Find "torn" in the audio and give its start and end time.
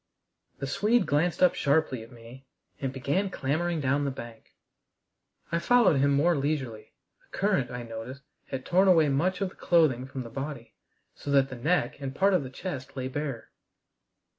8.65-8.87